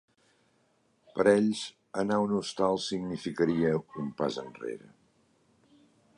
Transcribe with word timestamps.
Per 1.17 1.25
ells, 1.33 1.61
anar 2.05 2.17
a 2.21 2.25
un 2.25 2.33
hostal 2.39 2.81
significaria 2.87 3.75
‘un 4.07 4.13
pas 4.23 4.41
enrere’. 4.47 4.93